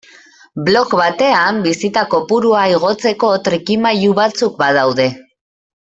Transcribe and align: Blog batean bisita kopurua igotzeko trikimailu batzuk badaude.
Blog 0.69 0.95
batean 1.01 1.59
bisita 1.67 2.03
kopurua 2.15 2.65
igotzeko 2.79 3.31
trikimailu 3.49 4.19
batzuk 4.23 4.61
badaude. 4.65 5.09